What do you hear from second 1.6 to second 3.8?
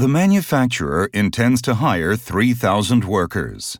to hire 3,000 workers.